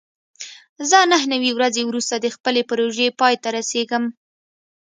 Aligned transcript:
زه 0.89 0.97
نهه 1.11 1.25
نوي 1.33 1.51
ورځې 1.53 1.81
وروسته 1.85 2.15
د 2.17 2.25
خپلې 2.35 2.61
پروژې 2.69 3.07
پای 3.19 3.35
ته 3.43 3.49
رسېږم. 3.57 4.03